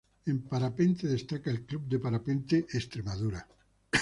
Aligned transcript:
En 0.25 0.41
parapente 0.47 1.05
destaca 1.07 1.51
el 1.51 1.63
Club 1.63 1.83
de 1.87 1.99
Parapente 1.99 2.65
Extremadura. 2.73 3.47